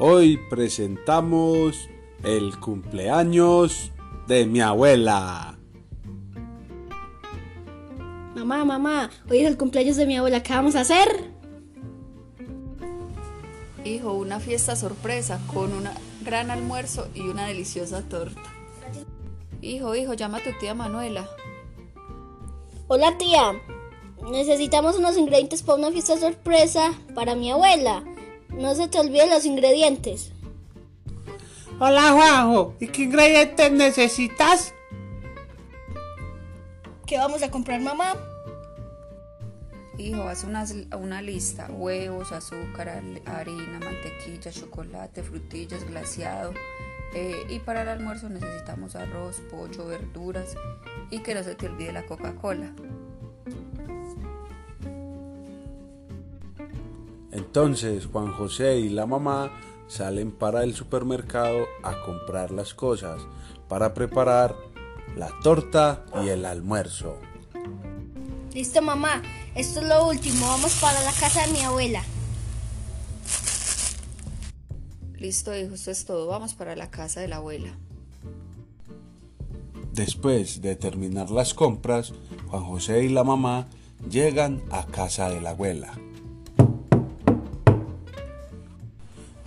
Hoy 0.00 0.36
presentamos 0.48 1.88
el 2.22 2.60
cumpleaños 2.60 3.90
de 4.28 4.46
mi 4.46 4.60
abuela. 4.60 5.58
Mamá, 8.36 8.64
mamá, 8.64 9.10
hoy 9.28 9.38
es 9.40 9.48
el 9.48 9.56
cumpleaños 9.56 9.96
de 9.96 10.06
mi 10.06 10.16
abuela, 10.16 10.40
¿qué 10.40 10.52
vamos 10.52 10.76
a 10.76 10.82
hacer? 10.82 11.32
Hijo, 13.84 14.12
una 14.12 14.38
fiesta 14.38 14.76
sorpresa 14.76 15.40
con 15.52 15.72
un 15.72 15.88
gran 16.22 16.52
almuerzo 16.52 17.08
y 17.12 17.22
una 17.22 17.48
deliciosa 17.48 18.02
torta. 18.02 18.40
Hijo, 19.62 19.96
hijo, 19.96 20.14
llama 20.14 20.38
a 20.38 20.44
tu 20.44 20.50
tía 20.60 20.74
Manuela. 20.74 21.28
Hola 22.86 23.18
tía, 23.18 23.60
necesitamos 24.30 24.96
unos 24.96 25.18
ingredientes 25.18 25.64
para 25.64 25.78
una 25.78 25.90
fiesta 25.90 26.16
sorpresa 26.18 26.92
para 27.16 27.34
mi 27.34 27.50
abuela. 27.50 28.04
No 28.58 28.74
se 28.74 28.88
te 28.88 28.98
olviden 28.98 29.30
los 29.30 29.46
ingredientes. 29.46 30.32
Hola 31.78 32.10
Juanjo, 32.10 32.74
¿y 32.80 32.88
qué 32.88 33.02
ingredientes 33.02 33.70
necesitas? 33.70 34.74
¿Qué 37.06 37.16
vamos 37.18 37.40
a 37.44 37.52
comprar 37.52 37.80
mamá? 37.80 38.16
Hijo, 39.96 40.22
haz 40.24 40.42
una, 40.42 40.66
una 40.98 41.22
lista. 41.22 41.68
Huevos, 41.70 42.32
azúcar, 42.32 43.00
harina, 43.26 43.78
mantequilla, 43.78 44.50
chocolate, 44.50 45.22
frutillas, 45.22 45.84
glaseado. 45.84 46.52
Eh, 47.14 47.46
y 47.48 47.60
para 47.60 47.82
el 47.82 47.88
almuerzo 47.88 48.28
necesitamos 48.28 48.96
arroz, 48.96 49.40
pollo, 49.52 49.86
verduras 49.86 50.56
y 51.10 51.20
que 51.20 51.36
no 51.36 51.44
se 51.44 51.54
te 51.54 51.68
olvide 51.68 51.92
la 51.92 52.06
Coca-Cola. 52.06 52.74
Entonces 57.38 58.06
Juan 58.06 58.32
José 58.32 58.80
y 58.80 58.88
la 58.88 59.06
mamá 59.06 59.52
salen 59.86 60.32
para 60.32 60.64
el 60.64 60.74
supermercado 60.74 61.66
a 61.84 62.02
comprar 62.02 62.50
las 62.50 62.74
cosas 62.74 63.22
para 63.68 63.94
preparar 63.94 64.56
la 65.16 65.30
torta 65.40 66.04
y 66.24 66.30
el 66.30 66.44
almuerzo. 66.44 67.16
Listo 68.52 68.82
mamá, 68.82 69.22
esto 69.54 69.80
es 69.80 69.86
lo 69.86 70.08
último, 70.08 70.48
vamos 70.48 70.76
para 70.80 71.00
la 71.04 71.12
casa 71.12 71.46
de 71.46 71.52
mi 71.52 71.60
abuela. 71.60 72.02
Listo, 75.16 75.56
hijo, 75.56 75.74
esto 75.74 75.92
es 75.92 76.04
todo, 76.04 76.26
vamos 76.26 76.54
para 76.54 76.74
la 76.74 76.90
casa 76.90 77.20
de 77.20 77.28
la 77.28 77.36
abuela. 77.36 77.70
Después 79.92 80.60
de 80.60 80.74
terminar 80.74 81.30
las 81.30 81.54
compras, 81.54 82.12
Juan 82.48 82.64
José 82.64 83.04
y 83.04 83.08
la 83.08 83.22
mamá 83.22 83.68
llegan 84.10 84.60
a 84.72 84.86
casa 84.86 85.30
de 85.30 85.40
la 85.40 85.50
abuela. 85.50 85.92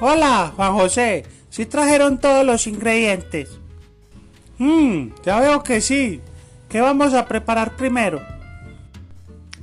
Hola, 0.00 0.52
Juan 0.54 0.74
José. 0.74 1.26
¿Sí 1.50 1.66
trajeron 1.66 2.20
todos 2.20 2.46
los 2.46 2.68
ingredientes? 2.68 3.58
Mmm, 4.58 5.08
ya 5.24 5.40
veo 5.40 5.64
que 5.64 5.80
sí. 5.80 6.20
¿Qué 6.68 6.80
vamos 6.80 7.14
a 7.14 7.26
preparar 7.26 7.74
primero? 7.74 8.22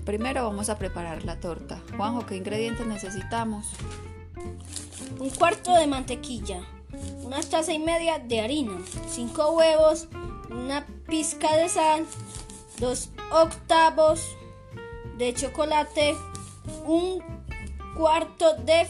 Primero 0.04 0.44
vamos 0.44 0.68
a 0.68 0.78
preparar 0.78 1.24
la 1.24 1.40
torta. 1.40 1.80
Juanjo, 1.96 2.26
¿qué 2.26 2.36
ingredientes 2.36 2.86
necesitamos? 2.86 3.68
Un 5.20 5.30
cuarto 5.30 5.74
de 5.74 5.88
mantequilla, 5.88 6.60
una 7.24 7.42
taza 7.42 7.72
y 7.72 7.80
media 7.80 8.20
de 8.20 8.42
harina, 8.42 8.78
cinco 9.10 9.52
huevos, 9.52 10.10
una 10.50 10.86
pizca 11.08 11.56
de 11.56 11.70
sal, 11.70 12.06
dos 12.80 13.10
octavos 13.32 14.36
de 15.18 15.34
chocolate, 15.34 16.14
un 16.86 17.24
cuarto 17.96 18.54
de 18.66 18.86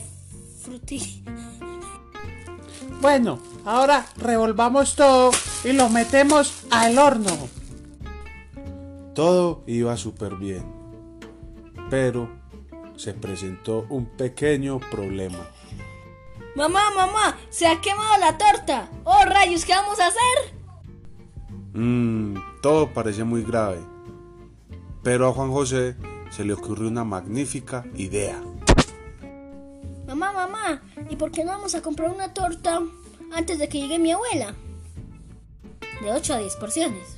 Bueno, 3.02 3.40
ahora 3.66 4.06
revolvamos 4.18 4.96
todo 4.96 5.32
y 5.64 5.74
lo 5.74 5.90
metemos 5.90 6.66
al 6.72 6.98
horno. 6.98 7.32
Todo 9.14 9.64
iba 9.68 9.96
súper 9.96 10.36
bien, 10.36 10.66
pero 11.90 12.30
se 12.98 13.14
presentó 13.14 13.86
un 13.90 14.06
pequeño 14.06 14.80
problema. 14.80 15.50
Mamá, 16.56 16.92
mamá, 16.96 17.38
se 17.50 17.68
ha 17.68 17.82
quemado 17.82 18.18
la 18.20 18.38
torta. 18.38 18.90
Oh, 19.04 19.26
rayos, 19.26 19.66
¿qué 19.66 19.74
vamos 19.74 20.00
a 20.00 20.08
hacer? 20.08 20.56
Mmm, 21.74 22.38
todo 22.62 22.94
parece 22.94 23.24
muy 23.24 23.44
grave. 23.44 23.80
Pero 25.04 25.28
a 25.28 25.34
Juan 25.34 25.52
José 25.52 25.98
se 26.32 26.46
le 26.46 26.54
ocurrió 26.54 26.88
una 26.88 27.04
magnífica 27.04 27.86
idea. 27.96 28.42
Mamá, 30.08 30.32
mamá, 30.32 30.84
¿y 31.10 31.16
por 31.16 31.32
qué 31.32 31.44
no 31.44 31.52
vamos 31.52 31.74
a 31.74 31.82
comprar 31.82 32.12
una 32.12 32.34
torta 32.34 32.80
antes 33.34 33.58
de 33.58 33.68
que 33.68 33.80
llegue 33.80 33.98
mi 33.98 34.12
abuela? 34.12 34.54
De 36.02 36.12
8 36.12 36.34
a 36.36 36.40
10 36.40 36.56
porciones. 36.58 37.18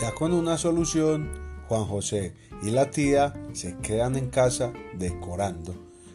Ya 0.00 0.12
con 0.14 0.32
una 0.32 0.56
solución, 0.56 1.28
Juan 1.66 1.84
José 1.86 2.34
y 2.62 2.70
la 2.70 2.90
tía 2.90 3.34
se 3.52 3.76
quedan 3.78 4.14
en 4.14 4.30
casa 4.30 4.72
decorando, 4.94 5.74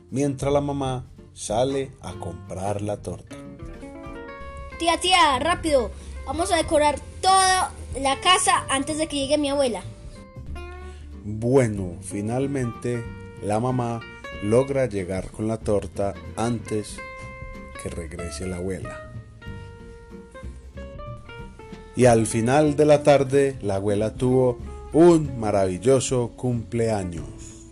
mientras 0.09 0.53
la 0.53 0.61
mamá 0.61 1.05
sale 1.33 1.91
a 2.01 2.13
comprar 2.13 2.81
la 2.81 3.01
torta. 3.01 3.35
Tía, 4.79 4.99
tía, 5.01 5.37
rápido, 5.39 5.91
vamos 6.25 6.49
a 6.51 6.55
decorar 6.55 6.97
toda 7.21 7.73
la 7.99 8.19
casa 8.21 8.65
antes 8.69 8.97
de 8.97 9.07
que 9.07 9.17
llegue 9.17 9.37
mi 9.37 9.49
abuela. 9.49 9.83
Bueno, 11.25 11.97
finalmente 12.01 13.03
la 13.41 13.59
mamá 13.59 13.99
logra 14.43 14.87
llegar 14.87 15.31
con 15.31 15.47
la 15.47 15.57
torta 15.57 16.13
antes 16.35 16.97
que 17.81 17.89
regrese 17.89 18.45
la 18.45 18.57
abuela. 18.57 19.09
Y 21.95 22.05
al 22.05 22.25
final 22.25 22.75
de 22.75 22.85
la 22.85 23.03
tarde 23.03 23.55
la 23.61 23.75
abuela 23.75 24.15
tuvo 24.15 24.59
un 24.91 25.39
maravilloso 25.39 26.33
cumpleaños. 26.35 27.62